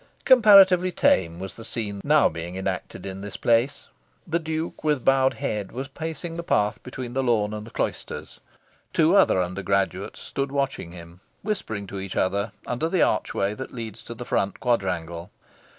[0.25, 3.87] Comparatively tame was the scene now being enacted in this place.
[4.25, 8.39] The Duke, with bowed head, was pacing the path between the lawn and the cloisters.
[8.93, 14.01] Two other undergraduates stood watching him, whispering to each other, under the archway that leads
[14.01, 15.29] to the Front Quadrangle.